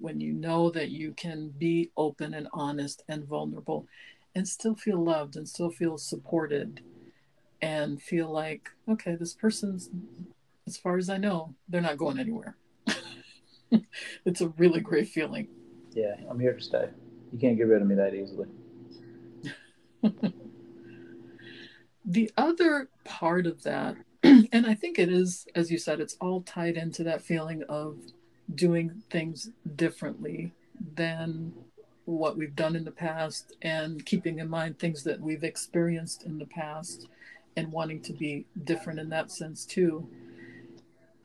when 0.00 0.20
you 0.20 0.32
know 0.32 0.70
that 0.70 0.90
you 0.90 1.12
can 1.12 1.48
be 1.58 1.90
open 1.96 2.34
and 2.34 2.48
honest 2.52 3.02
and 3.08 3.24
vulnerable 3.24 3.86
and 4.34 4.48
still 4.48 4.74
feel 4.74 5.02
loved 5.02 5.36
and 5.36 5.48
still 5.48 5.70
feel 5.70 5.96
supported 5.96 6.80
and 7.60 8.02
feel 8.02 8.30
like 8.30 8.70
okay 8.88 9.14
this 9.14 9.34
person's 9.34 9.90
as 10.66 10.76
far 10.76 10.96
as 10.96 11.08
i 11.08 11.16
know 11.16 11.54
they're 11.68 11.80
not 11.80 11.98
going 11.98 12.18
anywhere 12.18 12.56
it's 14.24 14.40
a 14.40 14.48
really 14.48 14.80
great 14.80 15.08
feeling. 15.08 15.48
Yeah, 15.92 16.14
I'm 16.28 16.38
here 16.38 16.54
to 16.54 16.60
stay. 16.60 16.88
You 17.32 17.38
can't 17.38 17.56
get 17.56 17.66
rid 17.66 17.82
of 17.82 17.88
me 17.88 17.94
that 17.94 18.14
easily. 18.14 18.48
the 22.04 22.30
other 22.36 22.88
part 23.04 23.46
of 23.46 23.62
that, 23.62 23.96
and 24.22 24.66
I 24.66 24.74
think 24.74 24.98
it 24.98 25.08
is, 25.08 25.46
as 25.54 25.70
you 25.70 25.78
said, 25.78 26.00
it's 26.00 26.16
all 26.20 26.42
tied 26.42 26.76
into 26.76 27.04
that 27.04 27.22
feeling 27.22 27.62
of 27.68 27.96
doing 28.54 29.02
things 29.10 29.50
differently 29.76 30.52
than 30.94 31.52
what 32.04 32.36
we've 32.36 32.56
done 32.56 32.74
in 32.74 32.84
the 32.84 32.90
past 32.90 33.54
and 33.62 34.04
keeping 34.04 34.38
in 34.38 34.48
mind 34.48 34.78
things 34.78 35.04
that 35.04 35.20
we've 35.20 35.44
experienced 35.44 36.24
in 36.24 36.38
the 36.38 36.46
past 36.46 37.06
and 37.56 37.70
wanting 37.70 38.00
to 38.00 38.12
be 38.12 38.44
different 38.64 38.98
in 38.98 39.08
that 39.10 39.30
sense 39.30 39.64
too. 39.64 40.08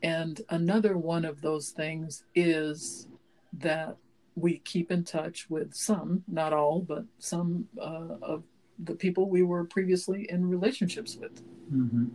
And 0.02 0.40
another 0.48 0.96
one 0.96 1.24
of 1.24 1.40
those 1.40 1.70
things 1.70 2.22
is 2.34 3.08
that 3.52 3.96
we 4.36 4.58
keep 4.58 4.92
in 4.92 5.02
touch 5.04 5.50
with 5.50 5.74
some, 5.74 6.22
not 6.28 6.52
all, 6.52 6.80
but 6.80 7.04
some 7.18 7.68
uh, 7.80 8.16
of 8.22 8.44
the 8.84 8.94
people 8.94 9.28
we 9.28 9.42
were 9.42 9.64
previously 9.64 10.26
in 10.30 10.48
relationships 10.48 11.16
with. 11.16 11.42
Mm-hmm. 11.72 12.06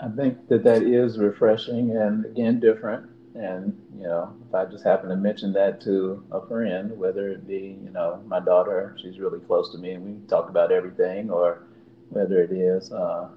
I 0.00 0.08
think 0.08 0.48
that 0.48 0.64
that 0.64 0.82
is 0.82 1.18
refreshing 1.18 1.96
and 1.96 2.24
again 2.26 2.60
different. 2.60 3.08
And 3.34 3.76
you 3.96 4.04
know, 4.04 4.32
if 4.48 4.54
I 4.54 4.64
just 4.64 4.84
happen 4.84 5.08
to 5.08 5.16
mention 5.16 5.52
that 5.54 5.80
to 5.82 6.24
a 6.30 6.46
friend, 6.46 6.96
whether 6.96 7.30
it 7.30 7.46
be 7.48 7.78
you 7.82 7.90
know 7.90 8.22
my 8.26 8.40
daughter, 8.40 8.96
she's 9.00 9.18
really 9.18 9.40
close 9.40 9.72
to 9.72 9.78
me, 9.78 9.92
and 9.92 10.04
we 10.04 10.28
talk 10.28 10.48
about 10.48 10.70
everything, 10.70 11.30
or 11.30 11.64
whether 12.10 12.42
it 12.42 12.52
is 12.52 12.92
uh, 12.92 13.28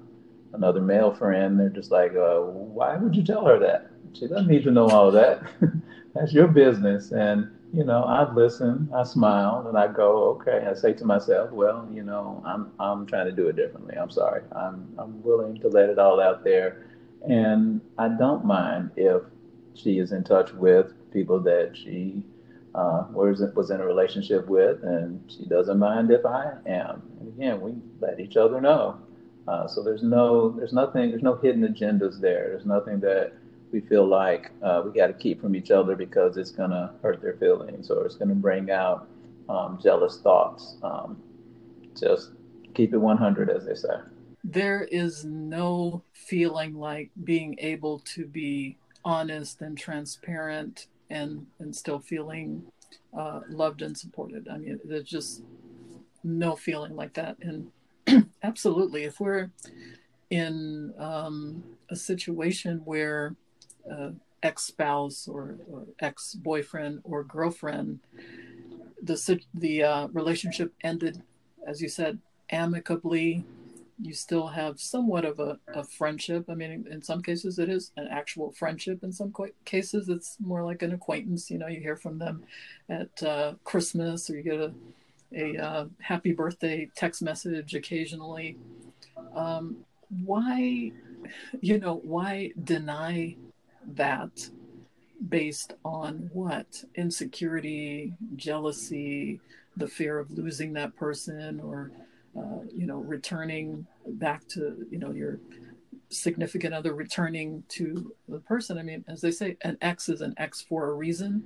another 0.52 0.80
male 0.80 1.12
friend, 1.14 1.58
they're 1.58 1.68
just 1.68 1.90
like, 1.90 2.14
uh, 2.14 2.40
why 2.40 2.96
would 2.96 3.14
you 3.14 3.24
tell 3.24 3.44
her 3.44 3.58
that? 3.58 3.90
She 4.12 4.26
doesn't 4.26 4.46
need 4.48 4.64
to 4.64 4.70
know 4.70 4.88
all 4.88 5.10
that. 5.12 5.42
That's 6.14 6.32
your 6.32 6.48
business. 6.48 7.12
And, 7.12 7.50
you 7.72 7.84
know, 7.84 8.02
I 8.04 8.24
listen, 8.32 8.88
I 8.94 9.02
smile, 9.02 9.66
and 9.68 9.76
I 9.76 9.88
go, 9.88 10.28
okay. 10.30 10.66
I 10.68 10.74
say 10.74 10.94
to 10.94 11.04
myself, 11.04 11.50
well, 11.50 11.86
you 11.90 12.02
know, 12.02 12.42
I'm, 12.44 12.72
I'm 12.80 13.06
trying 13.06 13.26
to 13.26 13.32
do 13.32 13.48
it 13.48 13.56
differently. 13.56 13.96
I'm 13.96 14.10
sorry. 14.10 14.42
I'm, 14.52 14.88
I'm 14.98 15.22
willing 15.22 15.56
to 15.60 15.68
let 15.68 15.90
it 15.90 15.98
all 15.98 16.20
out 16.20 16.42
there. 16.44 16.76
And 17.28 17.82
I 17.98 18.08
don't 18.08 18.44
mind 18.44 18.92
if 18.96 19.22
she 19.74 19.98
is 19.98 20.12
in 20.12 20.24
touch 20.24 20.52
with 20.54 20.92
people 21.12 21.40
that 21.40 21.76
she 21.76 22.24
uh, 22.74 23.04
was, 23.10 23.42
was 23.54 23.70
in 23.70 23.80
a 23.80 23.86
relationship 23.86 24.46
with, 24.48 24.82
and 24.82 25.20
she 25.28 25.44
doesn't 25.44 25.78
mind 25.78 26.10
if 26.10 26.24
I 26.24 26.54
am. 26.66 27.02
And 27.20 27.28
again, 27.28 27.60
we 27.60 27.74
let 28.00 28.18
each 28.18 28.36
other 28.36 28.60
know. 28.60 28.96
Uh, 29.46 29.66
so 29.66 29.82
there's 29.82 30.02
no, 30.02 30.50
there's 30.50 30.72
nothing, 30.72 31.10
there's 31.10 31.22
no 31.22 31.34
hidden 31.34 31.62
agendas 31.62 32.20
there. 32.20 32.48
There's 32.50 32.66
nothing 32.66 33.00
that 33.00 33.32
we 33.72 33.80
feel 33.80 34.06
like 34.06 34.50
uh, 34.62 34.82
we 34.84 34.92
got 34.92 35.08
to 35.08 35.12
keep 35.12 35.40
from 35.40 35.54
each 35.54 35.70
other 35.70 35.94
because 35.94 36.36
it's 36.36 36.50
going 36.50 36.70
to 36.70 36.90
hurt 37.02 37.20
their 37.20 37.34
feelings 37.34 37.90
or 37.90 38.04
it's 38.06 38.16
going 38.16 38.28
to 38.28 38.34
bring 38.34 38.70
out 38.70 39.08
um, 39.48 39.78
jealous 39.82 40.20
thoughts. 40.20 40.76
Um, 40.82 41.20
just 41.98 42.30
keep 42.74 42.94
it 42.94 42.98
100, 42.98 43.50
as 43.50 43.66
they 43.66 43.74
say. 43.74 43.96
There 44.44 44.84
is 44.84 45.24
no 45.24 46.02
feeling 46.12 46.74
like 46.74 47.10
being 47.24 47.56
able 47.58 47.98
to 48.14 48.26
be 48.26 48.78
honest 49.04 49.60
and 49.60 49.76
transparent 49.76 50.86
and, 51.10 51.46
and 51.58 51.74
still 51.74 51.98
feeling 51.98 52.62
uh, 53.16 53.40
loved 53.48 53.82
and 53.82 53.96
supported. 53.96 54.48
I 54.48 54.58
mean, 54.58 54.80
there's 54.84 55.08
just 55.08 55.42
no 56.22 56.56
feeling 56.56 56.96
like 56.96 57.14
that. 57.14 57.36
And 57.40 57.70
absolutely 58.42 59.04
if 59.04 59.20
we're 59.20 59.50
in 60.30 60.92
um, 60.98 61.64
a 61.90 61.96
situation 61.96 62.82
where 62.84 63.34
uh, 63.90 64.10
ex-spouse 64.42 65.26
or, 65.28 65.56
or, 65.70 65.84
ex-boyfriend 66.00 67.00
or 67.04 67.24
girlfriend 67.24 67.98
the 69.02 69.40
the 69.54 69.82
uh, 69.82 70.06
relationship 70.08 70.72
ended 70.82 71.22
as 71.66 71.80
you 71.80 71.88
said 71.88 72.18
amicably. 72.50 73.44
You 74.00 74.14
still 74.14 74.46
have 74.46 74.80
somewhat 74.80 75.24
of 75.24 75.40
a, 75.40 75.58
a 75.74 75.82
friendship. 75.82 76.44
I 76.48 76.54
mean 76.54 76.86
in 76.88 77.02
some 77.02 77.20
cases 77.20 77.58
it 77.58 77.68
is 77.68 77.90
an 77.96 78.06
actual 78.08 78.52
friendship. 78.52 79.02
In 79.02 79.12
some 79.12 79.32
cases 79.64 80.08
it's 80.08 80.36
more 80.40 80.64
like 80.64 80.82
an 80.82 80.92
acquaintance. 80.92 81.50
You 81.50 81.58
know 81.58 81.66
you 81.66 81.80
hear 81.80 81.96
from 81.96 82.18
them 82.18 82.44
at 82.88 83.22
uh, 83.22 83.54
christmas 83.64 84.30
or 84.30 84.36
you 84.36 84.42
get 84.42 84.60
a 84.60 84.72
a 85.34 85.56
uh, 85.56 85.84
happy 86.00 86.32
birthday 86.32 86.88
text 86.94 87.22
message 87.22 87.74
occasionally. 87.74 88.56
Um, 89.34 89.78
why, 90.24 90.92
you 91.60 91.78
know, 91.78 92.00
why 92.02 92.52
deny 92.62 93.36
that 93.94 94.48
based 95.28 95.74
on 95.84 96.30
what? 96.32 96.84
Insecurity, 96.94 98.14
jealousy, 98.36 99.40
the 99.76 99.88
fear 99.88 100.18
of 100.18 100.30
losing 100.30 100.72
that 100.74 100.94
person, 100.96 101.60
or, 101.60 101.90
uh, 102.36 102.60
you 102.74 102.86
know, 102.86 102.98
returning 102.98 103.86
back 104.06 104.46
to, 104.48 104.86
you 104.90 104.98
know, 104.98 105.12
your 105.12 105.40
significant 106.10 106.72
other 106.72 106.94
returning 106.94 107.62
to 107.68 108.14
the 108.28 108.38
person. 108.40 108.78
I 108.78 108.82
mean, 108.82 109.04
as 109.08 109.20
they 109.20 109.30
say, 109.30 109.56
an 109.62 109.76
ex 109.80 110.08
is 110.08 110.20
an 110.20 110.34
ex 110.36 110.60
for 110.60 110.90
a 110.90 110.94
reason. 110.94 111.42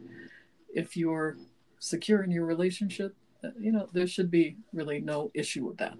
If 0.74 0.96
you're 0.96 1.36
secure 1.78 2.22
in 2.22 2.30
your 2.30 2.46
relationship, 2.46 3.14
you 3.58 3.72
know, 3.72 3.88
there 3.92 4.06
should 4.06 4.30
be 4.30 4.56
really 4.72 5.00
no 5.00 5.30
issue 5.34 5.66
with 5.66 5.78
that. 5.78 5.94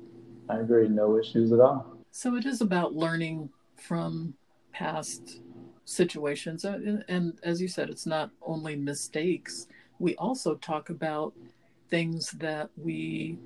I 0.49 0.61
agree, 0.61 0.89
no 0.89 1.19
issues 1.19 1.53
at 1.53 1.61
all. 1.61 1.97
So 2.13 2.37
it 2.37 2.47
is 2.47 2.61
about 2.61 2.95
learning 2.95 3.51
from 3.77 4.35
past 4.73 5.41
situations. 5.85 6.65
And, 6.65 7.05
and 7.09 7.39
as 7.43 7.61
you 7.61 7.69
said, 7.69 7.91
it's 7.91 8.07
not 8.07 8.31
only 8.43 8.77
mistakes, 8.77 9.67
we 9.99 10.15
also 10.17 10.55
talk 10.57 10.91
about 10.91 11.35
things 11.91 12.31
that 12.33 12.71
we 12.77 13.39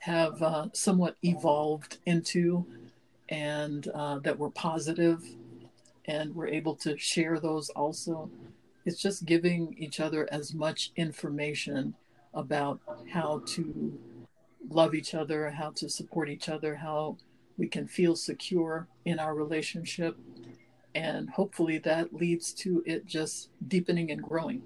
have 0.00 0.42
uh, 0.42 0.66
somewhat 0.72 1.16
evolved 1.22 1.98
into 2.06 2.64
and 3.28 3.86
uh, 3.88 4.18
that 4.20 4.38
were 4.38 4.50
positive 4.50 5.22
and 6.06 6.34
we're 6.34 6.48
able 6.48 6.74
to 6.74 6.96
share 6.98 7.38
those 7.38 7.70
also. 7.70 8.30
It's 8.84 9.00
just 9.00 9.26
giving 9.26 9.76
each 9.78 10.00
other 10.00 10.28
as 10.32 10.54
much 10.54 10.90
information 10.96 11.94
about 12.34 12.80
how 13.12 13.42
to 13.46 13.98
love 14.68 14.94
each 14.94 15.14
other, 15.14 15.50
how 15.50 15.70
to 15.70 15.88
support 15.88 16.28
each 16.28 16.48
other, 16.48 16.76
how 16.76 17.16
we 17.58 17.68
can 17.68 17.86
feel 17.86 18.16
secure 18.16 18.88
in 19.04 19.18
our 19.18 19.34
relationship. 19.34 20.16
And 20.94 21.30
hopefully 21.30 21.78
that 21.78 22.12
leads 22.12 22.52
to 22.54 22.82
it 22.86 23.06
just 23.06 23.50
deepening 23.68 24.10
and 24.10 24.22
growing. 24.22 24.62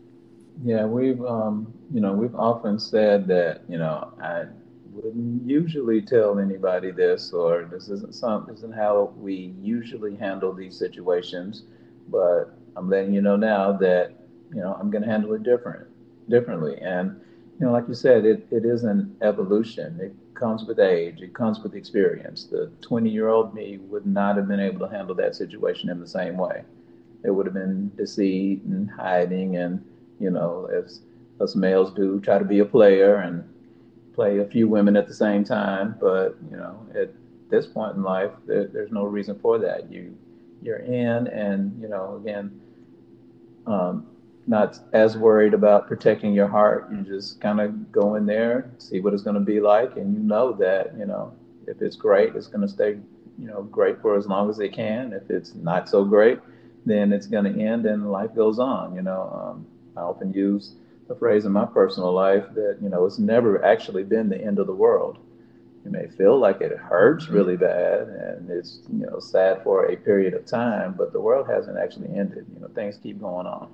Yeah, 0.62 0.86
we've, 0.86 1.22
um, 1.24 1.72
you 1.92 2.00
know, 2.00 2.12
we've 2.12 2.34
often 2.34 2.78
said 2.78 3.26
that, 3.28 3.62
you 3.68 3.76
know, 3.76 4.12
I 4.22 4.44
wouldn't 4.92 5.48
usually 5.48 6.00
tell 6.00 6.38
anybody 6.38 6.92
this, 6.92 7.32
or 7.32 7.68
this 7.70 7.88
isn't 7.88 8.14
some, 8.14 8.46
this 8.48 8.58
isn't 8.58 8.74
how 8.74 9.12
we 9.18 9.54
usually 9.60 10.16
handle 10.16 10.52
these 10.52 10.78
situations. 10.78 11.64
But 12.08 12.56
I'm 12.76 12.88
letting 12.88 13.12
you 13.12 13.20
know 13.20 13.36
now 13.36 13.72
that, 13.72 14.12
you 14.54 14.60
know, 14.60 14.76
I'm 14.80 14.90
going 14.90 15.02
to 15.02 15.10
handle 15.10 15.34
it 15.34 15.42
different, 15.42 15.88
differently. 16.28 16.78
And 16.80 17.20
you 17.58 17.66
know, 17.66 17.72
like 17.72 17.86
you 17.88 17.94
said, 17.94 18.24
it, 18.24 18.46
it 18.50 18.64
is 18.64 18.84
an 18.84 19.16
evolution. 19.22 19.98
It 20.00 20.14
comes 20.34 20.64
with 20.64 20.78
age, 20.78 21.20
it 21.20 21.34
comes 21.34 21.60
with 21.60 21.74
experience. 21.74 22.44
The 22.44 22.70
20 22.80 23.10
year 23.10 23.28
old 23.28 23.54
me 23.54 23.78
would 23.78 24.06
not 24.06 24.36
have 24.36 24.48
been 24.48 24.60
able 24.60 24.80
to 24.86 24.94
handle 24.94 25.14
that 25.16 25.34
situation 25.34 25.88
in 25.90 26.00
the 26.00 26.06
same 26.06 26.36
way. 26.36 26.64
It 27.24 27.30
would 27.30 27.46
have 27.46 27.54
been 27.54 27.90
deceit 27.96 28.62
and 28.64 28.90
hiding, 28.90 29.56
and, 29.56 29.82
you 30.20 30.30
know, 30.30 30.66
as 30.66 31.00
us 31.40 31.54
males 31.54 31.90
do, 31.90 32.20
try 32.20 32.38
to 32.38 32.44
be 32.44 32.60
a 32.60 32.64
player 32.64 33.16
and 33.16 33.44
play 34.14 34.38
a 34.38 34.44
few 34.44 34.68
women 34.68 34.96
at 34.96 35.06
the 35.08 35.14
same 35.14 35.44
time, 35.44 35.96
but 35.98 36.36
you 36.50 36.56
know, 36.56 36.86
at 36.94 37.08
this 37.50 37.66
point 37.66 37.96
in 37.96 38.02
life, 38.02 38.30
there, 38.46 38.66
there's 38.66 38.92
no 38.92 39.04
reason 39.04 39.38
for 39.40 39.58
that. 39.58 39.90
You 39.90 40.16
you're 40.62 40.78
in, 40.78 41.26
and 41.28 41.76
you 41.80 41.88
know, 41.88 42.16
again, 42.22 42.60
um, 43.66 44.06
not 44.46 44.78
as 44.92 45.16
worried 45.16 45.54
about 45.54 45.88
protecting 45.88 46.34
your 46.34 46.48
heart. 46.48 46.88
You 46.90 47.02
just 47.02 47.40
kind 47.40 47.60
of 47.60 47.90
go 47.90 48.16
in 48.16 48.26
there, 48.26 48.70
see 48.78 49.00
what 49.00 49.14
it's 49.14 49.22
going 49.22 49.34
to 49.34 49.40
be 49.40 49.60
like, 49.60 49.96
and 49.96 50.14
you 50.14 50.20
know 50.20 50.52
that 50.54 50.96
you 50.98 51.06
know 51.06 51.32
if 51.66 51.80
it's 51.80 51.96
great, 51.96 52.34
it's 52.34 52.46
going 52.46 52.60
to 52.60 52.68
stay 52.68 52.98
you 53.38 53.46
know 53.46 53.62
great 53.62 54.00
for 54.00 54.16
as 54.16 54.26
long 54.26 54.50
as 54.50 54.58
it 54.58 54.72
can. 54.72 55.12
If 55.12 55.30
it's 55.30 55.54
not 55.54 55.88
so 55.88 56.04
great, 56.04 56.40
then 56.84 57.12
it's 57.12 57.26
going 57.26 57.44
to 57.44 57.60
end 57.60 57.86
and 57.86 58.10
life 58.10 58.34
goes 58.34 58.58
on. 58.58 58.94
You 58.94 59.02
know, 59.02 59.54
um, 59.54 59.66
I 59.96 60.00
often 60.00 60.32
use 60.32 60.74
the 61.08 61.14
phrase 61.14 61.44
in 61.44 61.52
my 61.52 61.66
personal 61.66 62.12
life 62.12 62.44
that 62.54 62.78
you 62.82 62.88
know 62.88 63.04
it's 63.06 63.18
never 63.18 63.64
actually 63.64 64.04
been 64.04 64.28
the 64.28 64.40
end 64.40 64.58
of 64.58 64.66
the 64.66 64.74
world. 64.74 65.18
You 65.84 65.90
may 65.90 66.06
feel 66.06 66.38
like 66.38 66.60
it 66.60 66.76
hurts 66.76 67.26
mm-hmm. 67.26 67.34
really 67.34 67.56
bad 67.56 68.08
and 68.08 68.50
it's 68.50 68.80
you 68.92 69.06
know 69.06 69.20
sad 69.20 69.62
for 69.62 69.86
a 69.86 69.96
period 69.96 70.34
of 70.34 70.44
time, 70.44 70.94
but 70.96 71.12
the 71.12 71.20
world 71.20 71.46
hasn't 71.48 71.78
actually 71.78 72.14
ended. 72.16 72.46
You 72.54 72.60
know, 72.60 72.68
things 72.68 72.98
keep 73.02 73.20
going 73.20 73.46
on. 73.46 73.68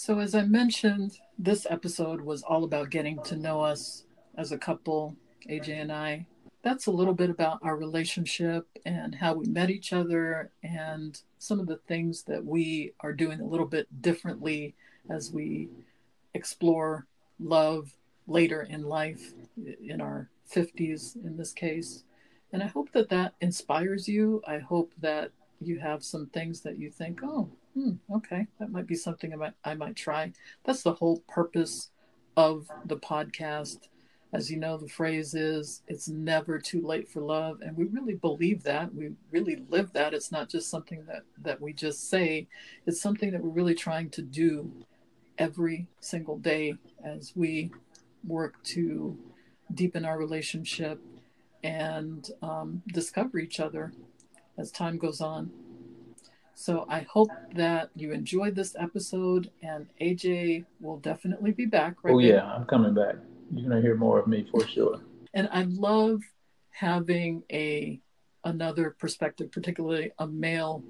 So 0.00 0.20
as 0.20 0.36
I 0.36 0.42
mentioned, 0.42 1.18
this 1.40 1.66
episode 1.68 2.20
was 2.20 2.44
all 2.44 2.62
about 2.62 2.90
getting 2.90 3.20
to 3.24 3.34
know 3.34 3.62
us 3.62 4.04
as 4.36 4.52
a 4.52 4.56
couple, 4.56 5.16
AJ 5.50 5.70
and 5.70 5.90
I. 5.90 6.24
That's 6.62 6.86
a 6.86 6.92
little 6.92 7.14
bit 7.14 7.30
about 7.30 7.58
our 7.64 7.76
relationship 7.76 8.68
and 8.86 9.12
how 9.16 9.34
we 9.34 9.46
met 9.46 9.70
each 9.70 9.92
other 9.92 10.52
and 10.62 11.20
some 11.40 11.58
of 11.58 11.66
the 11.66 11.80
things 11.88 12.22
that 12.22 12.44
we 12.44 12.92
are 13.00 13.12
doing 13.12 13.40
a 13.40 13.44
little 13.44 13.66
bit 13.66 13.88
differently 14.00 14.76
as 15.10 15.32
we 15.32 15.68
explore 16.32 17.08
love 17.40 17.92
later 18.28 18.62
in 18.62 18.84
life, 18.84 19.32
in 19.82 20.00
our 20.00 20.28
50s 20.48 21.16
in 21.24 21.36
this 21.36 21.52
case. 21.52 22.04
And 22.52 22.62
I 22.62 22.68
hope 22.68 22.92
that 22.92 23.08
that 23.08 23.34
inspires 23.40 24.06
you. 24.06 24.42
I 24.46 24.58
hope 24.58 24.92
that 25.00 25.32
you 25.60 25.80
have 25.80 26.04
some 26.04 26.26
things 26.26 26.60
that 26.60 26.78
you 26.78 26.88
think, 26.88 27.18
oh, 27.24 27.50
hmm, 27.78 27.92
okay, 28.16 28.46
that 28.58 28.72
might 28.72 28.86
be 28.86 28.96
something 28.96 29.32
I 29.32 29.36
might, 29.36 29.52
I 29.64 29.74
might 29.74 29.94
try. 29.94 30.32
That's 30.64 30.82
the 30.82 30.94
whole 30.94 31.18
purpose 31.28 31.90
of 32.36 32.66
the 32.84 32.96
podcast. 32.96 33.88
As 34.32 34.50
you 34.50 34.58
know, 34.58 34.76
the 34.76 34.88
phrase 34.88 35.32
is, 35.32 35.82
it's 35.86 36.08
never 36.08 36.58
too 36.58 36.84
late 36.84 37.08
for 37.08 37.20
love. 37.22 37.60
And 37.62 37.76
we 37.76 37.84
really 37.84 38.14
believe 38.14 38.64
that. 38.64 38.92
We 38.92 39.12
really 39.30 39.62
live 39.68 39.92
that. 39.92 40.12
It's 40.12 40.32
not 40.32 40.48
just 40.48 40.68
something 40.68 41.04
that, 41.06 41.22
that 41.42 41.60
we 41.60 41.72
just 41.72 42.10
say, 42.10 42.48
it's 42.84 43.00
something 43.00 43.30
that 43.30 43.42
we're 43.42 43.50
really 43.50 43.74
trying 43.74 44.10
to 44.10 44.22
do 44.22 44.70
every 45.38 45.86
single 46.00 46.36
day 46.36 46.74
as 47.04 47.32
we 47.36 47.70
work 48.26 48.62
to 48.64 49.16
deepen 49.72 50.04
our 50.04 50.18
relationship 50.18 51.00
and 51.62 52.30
um, 52.42 52.82
discover 52.88 53.38
each 53.38 53.60
other 53.60 53.92
as 54.58 54.72
time 54.72 54.98
goes 54.98 55.20
on. 55.20 55.50
So 56.58 56.86
I 56.88 57.06
hope 57.08 57.30
that 57.54 57.90
you 57.94 58.10
enjoyed 58.10 58.56
this 58.56 58.74
episode, 58.76 59.48
and 59.62 59.86
AJ 60.00 60.64
will 60.80 60.98
definitely 60.98 61.52
be 61.52 61.66
back. 61.66 62.02
Right 62.02 62.12
oh 62.12 62.18
yeah, 62.18 62.52
I'm 62.52 62.64
coming 62.64 62.94
back. 62.94 63.14
You're 63.54 63.68
gonna 63.68 63.80
hear 63.80 63.94
more 63.94 64.18
of 64.18 64.26
me 64.26 64.44
for 64.50 64.66
sure. 64.66 65.00
And 65.34 65.48
I 65.52 65.62
love 65.62 66.20
having 66.70 67.44
a 67.52 68.00
another 68.42 68.96
perspective, 68.98 69.52
particularly 69.52 70.10
a 70.18 70.26
male 70.26 70.82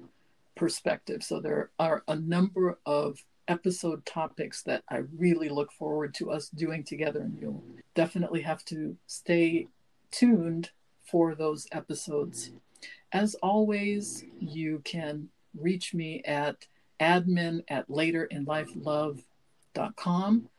perspective. 0.55 1.21
So 1.21 1.39
there 1.39 1.69
are 1.77 2.03
a 2.07 2.15
number 2.15 2.79
of 2.87 3.23
episode 3.47 4.07
topics 4.07 4.63
that 4.63 4.83
I 4.89 5.03
really 5.15 5.49
look 5.49 5.71
forward 5.71 6.15
to 6.15 6.31
us 6.31 6.49
doing 6.49 6.83
together. 6.83 7.19
And 7.19 7.37
you'll 7.39 7.63
definitely 7.93 8.41
have 8.41 8.65
to 8.65 8.97
stay 9.05 9.67
tuned 10.09 10.71
for 11.03 11.35
those 11.35 11.67
episodes. 11.71 12.49
As 13.11 13.35
always, 13.35 14.25
you 14.39 14.81
can 14.83 15.29
reach 15.61 15.93
me 15.93 16.23
at 16.23 16.65
admin 16.99 17.63
at 17.67 17.87
laterinlifelove.com 17.89 20.49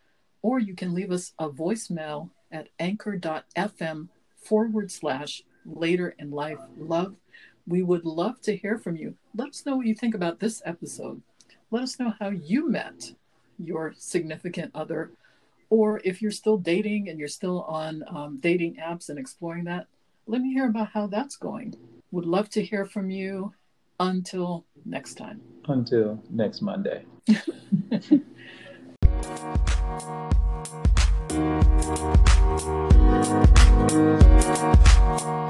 or 0.42 0.58
you 0.58 0.74
can 0.74 0.94
leave 0.94 1.12
us 1.12 1.32
a 1.38 1.48
voicemail 1.48 2.28
at 2.50 2.68
anchor.fm 2.78 4.08
forward 4.42 4.90
slash 4.90 5.42
later 5.66 6.14
in 6.18 6.30
life 6.30 6.58
love. 6.78 7.14
We 7.66 7.82
would 7.82 8.06
love 8.06 8.40
to 8.42 8.56
hear 8.56 8.78
from 8.78 8.96
you. 8.96 9.16
Let 9.36 9.50
us 9.50 9.66
know 9.66 9.76
what 9.76 9.86
you 9.86 9.94
think 9.94 10.14
about 10.14 10.40
this 10.40 10.62
episode 10.64 11.20
let 11.70 11.82
us 11.82 11.98
know 11.98 12.12
how 12.18 12.30
you 12.30 12.68
met 12.68 13.12
your 13.58 13.94
significant 13.96 14.72
other. 14.74 15.12
Or 15.68 16.00
if 16.04 16.20
you're 16.20 16.32
still 16.32 16.56
dating 16.56 17.08
and 17.08 17.18
you're 17.18 17.28
still 17.28 17.62
on 17.62 18.02
um, 18.08 18.38
dating 18.40 18.76
apps 18.76 19.08
and 19.08 19.18
exploring 19.18 19.64
that, 19.64 19.86
let 20.26 20.40
me 20.40 20.52
hear 20.52 20.66
about 20.66 20.90
how 20.90 21.06
that's 21.06 21.36
going. 21.36 21.76
Would 22.10 22.26
love 22.26 22.50
to 22.50 22.64
hear 22.64 22.84
from 22.84 23.10
you. 23.10 23.54
Until 24.00 24.64
next 24.86 25.14
time. 25.14 25.42
Until 25.68 26.18
next 26.30 26.62
Monday. 26.62 27.04
Thank 27.90 28.10
you. 35.10 35.46